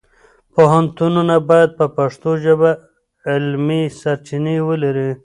پوهنتونونه 0.53 1.35
باید 1.49 1.69
په 1.79 1.85
پښتو 1.97 2.29
ژبه 2.43 2.71
علمي 3.31 3.83
سرچینې 3.99 4.55
ولري. 4.67 5.09